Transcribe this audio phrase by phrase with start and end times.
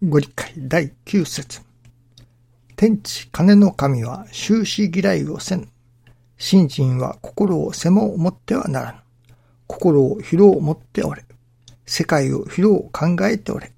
[0.00, 1.60] ご理解第9節
[2.76, 5.68] 天地金の神は終始嫌いをせん。
[6.36, 8.98] 信心は心をせも持ってはならぬ。
[9.66, 11.24] 心を広を持っておれ。
[11.84, 13.72] 世界を広を考えておれ。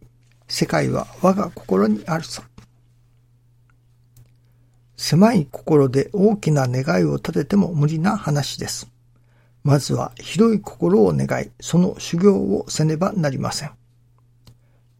[0.46, 2.42] 世界は我が心にあるぞ。
[4.98, 8.90] 狭い心で大きな願いを立てても無理な話です。
[9.64, 13.79] まずは広い心を願い、その修行をせねばなりません。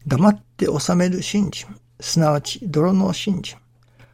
[0.07, 1.67] 黙って収める信心、
[1.99, 3.57] すなわち泥の信心。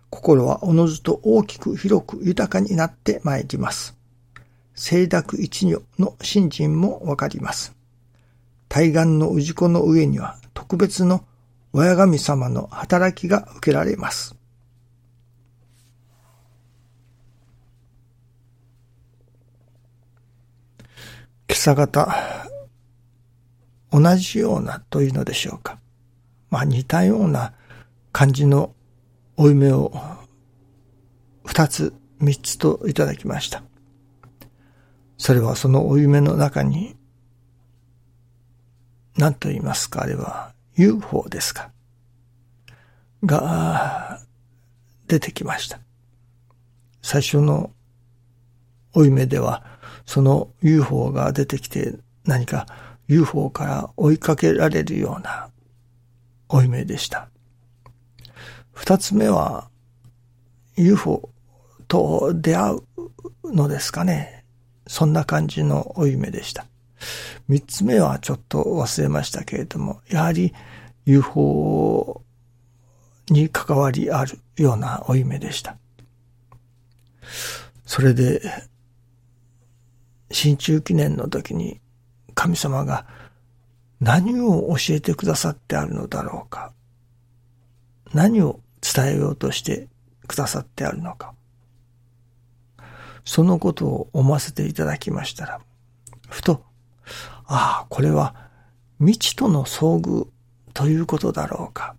[0.09, 3.95] 心はおのずと大きく広く豊かになってまいります。
[4.75, 7.73] 清濁一如の信心もわかります。
[8.69, 11.23] 対岸の氏子の上には特別の
[11.73, 14.35] 親神様の働きが受けられます。
[21.49, 22.13] 今朝方、
[23.91, 25.79] 同じようなというのでしょうか。
[26.49, 27.53] まあ似たような
[28.11, 28.73] 感じの
[29.35, 29.93] お夢を
[31.45, 33.63] 二つ、三つといただきました。
[35.17, 36.95] それはそのお夢の中に、
[39.17, 41.71] 何と言いますか、あれは UFO ですか。
[43.25, 44.19] が
[45.07, 45.79] 出てきました。
[47.01, 47.71] 最初の
[48.93, 49.63] お夢では、
[50.05, 52.67] その UFO が出てきて何か
[53.07, 55.49] UFO から追いかけられるような
[56.49, 57.29] お夢でした。
[58.73, 59.69] 二つ目は
[60.75, 61.29] UFO
[61.87, 62.73] と出会
[63.43, 64.45] うのですかね。
[64.87, 66.65] そんな感じのお夢でした。
[67.47, 70.53] 三つ目はちょっと忘れましたけれども、やはり
[71.05, 72.23] UFO
[73.29, 75.77] に関わりあるようなお夢でした。
[77.85, 78.41] それで、
[80.29, 81.79] 新中記念の時に
[82.37, 83.07] 神様が
[83.99, 86.71] 何を教えてくださってあるのだろうか。
[88.13, 89.87] 何を伝えようとして
[90.27, 91.33] くださってあるのか。
[93.25, 95.61] そのことを思わせていただきましたら、
[96.29, 96.63] ふと、
[97.47, 98.35] ああ、これは
[98.99, 100.27] 未知との遭遇
[100.75, 101.95] ということだろうか、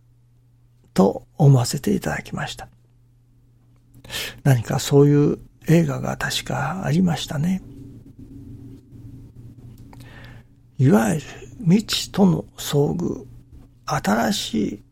[0.94, 2.68] と思わせていただきました。
[4.44, 7.60] 何かそういう映画が確かありましたね。
[10.78, 11.26] いわゆる
[11.58, 13.24] 未知との遭遇、
[13.84, 14.82] 新しい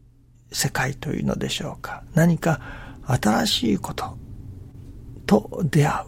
[0.50, 2.02] 世界というのでしょうか。
[2.12, 2.60] 何か
[3.06, 4.18] 新しいこと
[5.26, 6.06] と出会う。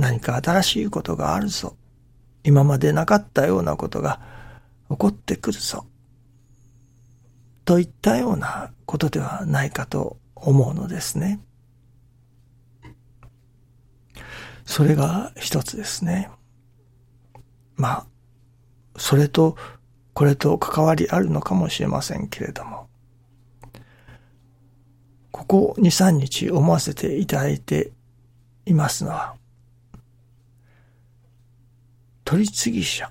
[0.00, 1.76] 何か新しいことがあるぞ。
[2.42, 4.20] 今までなかったようなことが
[4.88, 5.84] 起こってくるぞ。
[7.66, 11.40] といったようなことではないかと思うのですね。
[14.64, 16.30] それが一つですね。
[17.76, 18.06] まあ、
[18.96, 19.56] それと
[20.12, 22.88] これと関わりあるのかもしれませんけれども、
[25.30, 27.92] ここ2、3日思わせていただいて
[28.66, 29.34] いますのは、
[32.24, 33.10] 取次者、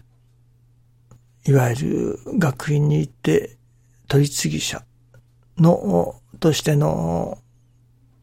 [1.46, 3.58] いわゆる学院に行って
[4.08, 4.84] 取次者
[5.58, 7.40] の、としての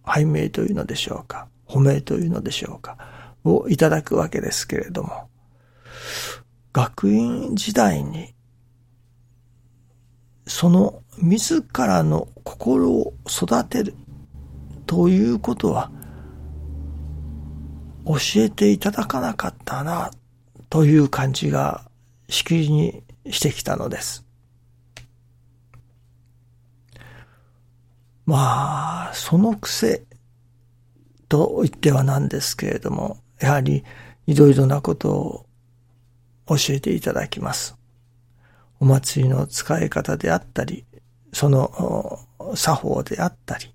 [0.05, 2.97] 拝命というのでしょうか、褒めというのでしょうか、
[3.45, 5.29] をいただくわけですけれども、
[6.77, 8.35] 学院時代に、
[10.47, 13.95] その自らの心を育てる
[14.85, 15.91] ということは、
[18.05, 20.11] 教えていただかなかったな、
[20.69, 21.91] という感じが
[22.29, 24.27] しきりにしてきたのです。
[28.27, 30.05] まあ、その癖
[31.31, 33.83] と言ってはなんですけれども、やはり
[34.27, 35.47] いろいろなことを
[36.47, 37.77] 教えていただきます。
[38.79, 40.85] お祭りの使い方であったり、
[41.33, 42.21] その
[42.55, 43.75] 作法であったり、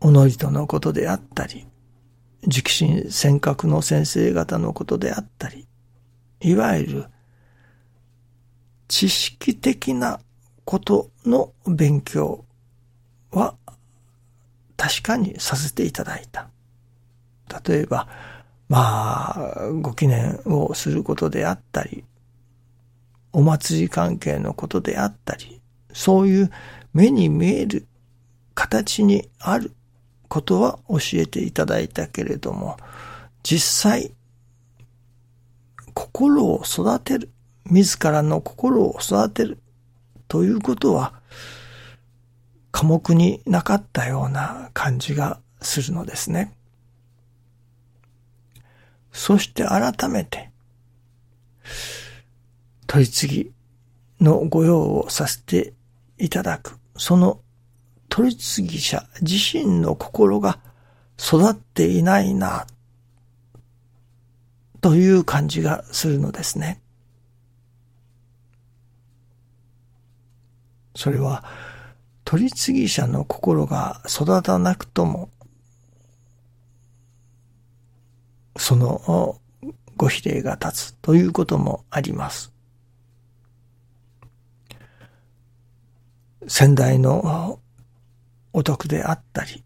[0.00, 1.66] おのりとのことであったり、
[2.42, 5.66] 直進尖閣の先生方のことであったり、
[6.40, 7.06] いわゆる
[8.88, 10.20] 知識的な
[10.64, 12.44] ことの勉強
[13.30, 13.54] は
[14.76, 16.50] 確かにさせていただいた。
[17.64, 18.08] 例えば、
[18.72, 22.04] まあ、ご記念をすることであったり、
[23.30, 25.60] お祭り関係のことであったり、
[25.92, 26.50] そういう
[26.94, 27.86] 目に見える
[28.54, 29.72] 形にある
[30.26, 32.78] ことは教えていただいたけれども、
[33.42, 34.14] 実際、
[35.92, 37.30] 心を育てる、
[37.66, 39.58] 自らの心を育てる
[40.28, 41.12] ということは、
[42.70, 46.54] 科目になかったような感じがするのですね。
[49.12, 50.50] そして改めて、
[52.86, 53.52] 取り次ぎ
[54.24, 55.74] の御用をさせて
[56.18, 57.40] いただく、その
[58.08, 60.58] 取り次ぎ者自身の心が
[61.18, 62.66] 育っていないな、
[64.80, 66.80] という感じがするのですね。
[70.94, 71.44] それは、
[72.24, 75.30] 取り次ぎ者の心が育たなくとも、
[78.56, 79.40] その
[79.96, 82.52] ご比例が立つということもあります。
[86.48, 87.60] 先代の
[88.52, 89.62] お得であったり、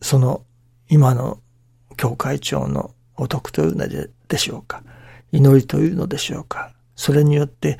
[0.00, 0.44] その
[0.88, 1.40] 今の
[1.96, 4.82] 教会長のお得というのでしょうか。
[5.32, 6.72] 祈りというのでしょうか。
[6.94, 7.78] それによって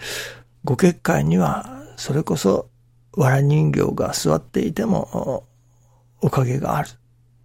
[0.65, 2.69] ご結界にはそれこそ
[3.17, 5.45] 藁人形が座っていても
[6.21, 6.89] おかげがある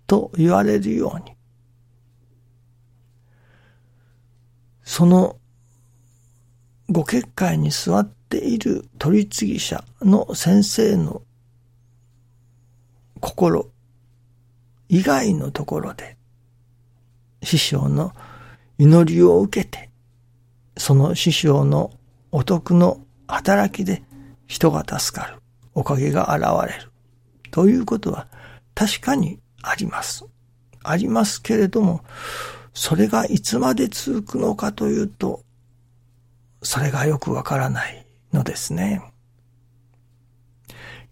[0.07, 1.35] と言われるように
[4.93, 5.37] その
[6.87, 11.23] ご結界に座っている取次者の先生の
[13.19, 13.71] 心
[14.89, 16.15] 以外のところで
[17.41, 18.13] 師匠の
[18.77, 19.89] 祈りを受けて
[20.77, 21.89] その師匠の
[22.31, 24.03] お得の働きで
[24.45, 25.39] 人が助かる
[25.73, 26.91] おかげが現れる
[27.49, 28.27] ということは
[28.75, 30.23] 確かにあります。
[30.83, 32.03] ありますけれども、
[32.73, 35.43] それがいつまで続くのかというと、
[36.61, 39.01] それがよくわからないのですね。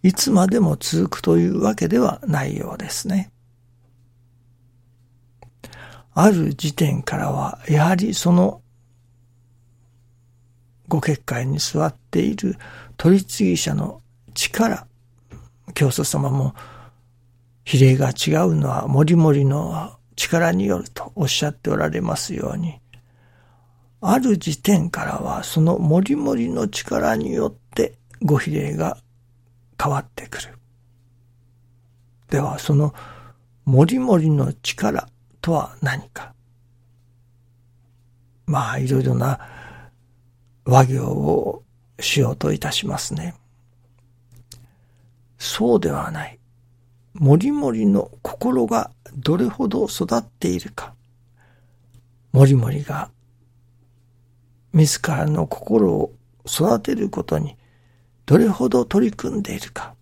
[0.04, 3.32] いつまでも続くというわけではないようですね。
[6.14, 8.62] ある時点からは、やはりその
[10.88, 12.58] ご結界に座っている
[12.98, 14.02] 取次者の
[14.34, 14.88] 力、
[15.74, 16.54] 教祖様も
[17.64, 22.80] 比例が違うのはもりもりの力によるとおっしゃっておられますように、
[24.02, 28.98] ある時点からはそのもりもりの力によってご比例が
[29.82, 30.50] 変わってくる。
[32.30, 32.94] ではその
[33.66, 35.08] もりもりの力
[35.42, 36.34] とは何か。
[38.46, 39.40] まあいろいろな
[40.66, 41.64] 和行を
[42.00, 43.34] しようといたしますね。
[45.40, 46.41] そうではない。
[47.22, 50.96] もりもりの心がどれほど育っているか。
[52.32, 53.12] もりもりが
[54.74, 56.16] 自らの心を
[56.48, 57.58] 育てることに
[58.26, 59.94] どれほど取り組んでいるか。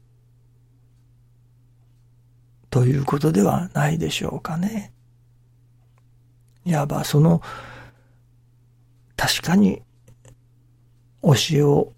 [2.69, 4.93] ということではないでしょうかね。
[6.63, 7.41] いわばその
[9.17, 9.81] 確かに
[11.21, 11.91] 教えを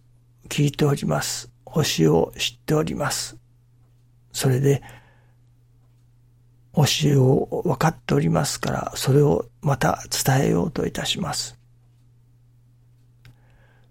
[0.49, 1.51] 聞いております。
[1.67, 3.37] 教えを知っております。
[4.33, 4.81] それで
[6.75, 11.57] 教えを分かっておりますから、それをまた伝えようといたします。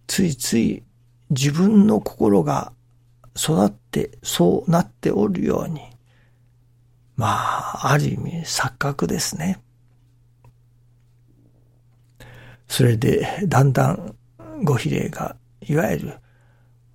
[0.06, 0.82] ついつい
[1.30, 2.72] 自分の心が
[3.36, 5.80] 育ってそうなっておるように、
[7.16, 9.60] まあ、ある意味錯覚ですね。
[12.66, 14.16] それでだんだん
[14.62, 16.14] ご比例がいわゆる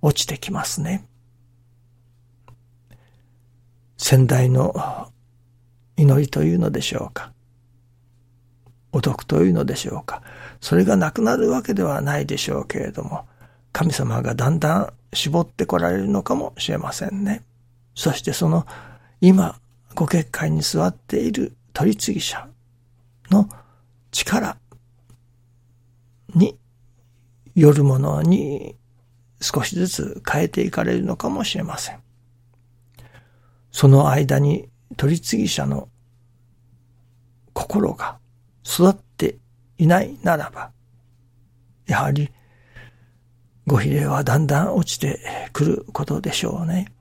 [0.02, 1.06] 落ちてきますね。
[3.96, 4.74] 先代の
[5.96, 7.32] 祈りというのでしょうか。
[8.92, 10.22] お得というのでしょうか。
[10.60, 13.26] それがなくなるわけではないでしょうけれども、
[13.72, 17.42] 神様がだんだん絞ってこられるのかもしれませんね。
[17.94, 18.66] そしてその
[19.20, 19.58] 今
[19.94, 22.48] ご結界に座っている取り次者
[23.30, 23.48] の
[24.12, 24.56] 力
[26.34, 26.58] に
[27.54, 28.76] よるものに
[29.40, 31.98] 少しずつ変えていかれるのかもしれません。
[33.72, 35.88] その間に取次者の
[37.52, 38.18] 心が
[38.64, 39.38] 育って
[39.78, 40.70] いないならば、
[41.86, 42.30] やはり
[43.66, 45.20] ご比例はだんだん落ちて
[45.52, 46.92] くることでしょうね。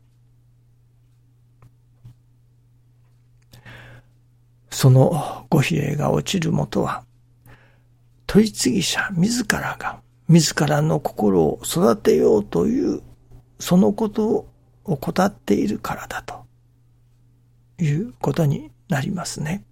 [4.70, 7.06] そのご比例が落ちるもとは、
[8.26, 13.02] 取次者自らが自らの心を育てようという
[13.60, 14.48] そのことを
[14.84, 16.45] 怠っているからだと
[17.80, 19.64] いうことになりますね。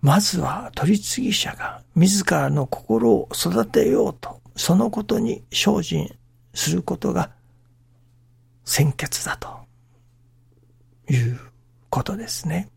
[0.00, 6.10] まずは取次者が自らの心を育てようと、そのことに精進
[6.54, 7.30] することが
[8.64, 9.60] 先決だと
[11.08, 11.38] いう
[11.88, 12.68] ことですね。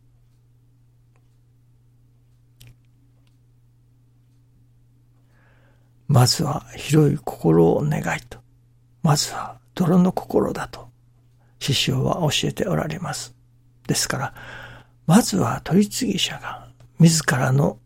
[6.08, 8.38] まずは広い心を願いと、
[9.02, 10.90] まずは泥の心だと、
[11.60, 13.36] 師匠は教えておられます。
[13.88, 14.34] ですから、
[15.06, 16.68] まずは取次者が
[16.98, 17.78] 自らの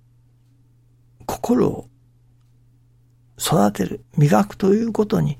[1.26, 1.90] 心を
[3.38, 5.38] 育てる、磨くということに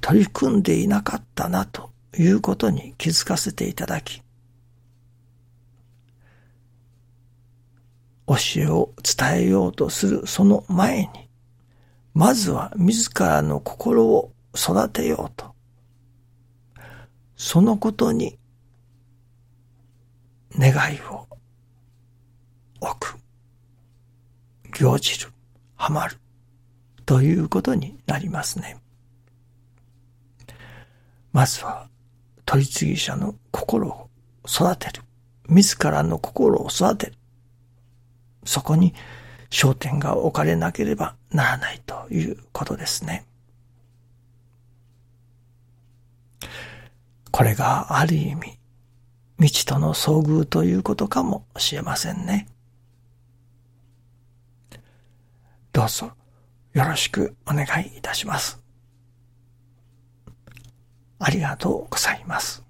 [0.00, 4.22] 取り組んでいなかったなということに気づかせていただき、
[8.28, 11.25] 教えを伝えようとするその前に、
[12.16, 15.54] まずは自らの心を育てようと。
[17.36, 18.38] そのことに
[20.58, 21.26] 願いを
[22.80, 23.18] 置く。
[24.78, 25.30] 行じる。
[25.74, 26.16] はまる。
[27.04, 28.78] ということになりますね。
[31.34, 31.86] まずは、
[32.46, 34.08] 取り次ぎ者の心を
[34.48, 35.02] 育てる。
[35.50, 37.12] 自らの心を育てる。
[38.46, 38.94] そこに
[39.56, 43.24] 焦点が置かれなければならないということですね。
[47.30, 48.58] これがある意味、
[49.38, 52.48] 未知との遭遇ということかもしれませんね。
[55.72, 56.12] どうぞ
[56.74, 58.60] よろしくお願いいたします。
[61.18, 62.65] ありがとうございます。